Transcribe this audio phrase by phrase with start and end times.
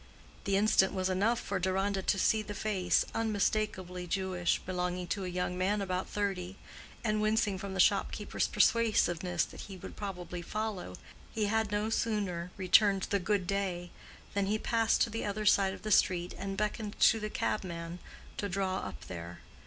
[0.45, 5.29] The instant was enough for Deronda to see the face, unmistakably Jewish, belonged to a
[5.29, 6.57] young man about thirty,
[7.03, 10.95] and wincing from the shopkeeper's persuasiveness that would probably follow,
[11.31, 13.91] he had no sooner returned the "good day,"
[14.33, 17.99] than he passed to the other side of the street and beckoned to the cabman
[18.37, 19.41] to draw up there.